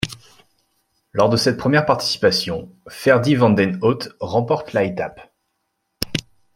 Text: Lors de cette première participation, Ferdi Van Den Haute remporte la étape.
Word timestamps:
Lors 1.13 1.29
de 1.29 1.37
cette 1.37 1.57
première 1.59 1.85
participation, 1.85 2.75
Ferdi 2.89 3.35
Van 3.35 3.51
Den 3.51 3.77
Haute 3.83 4.15
remporte 4.19 4.73
la 4.73 4.81
étape. 4.83 5.31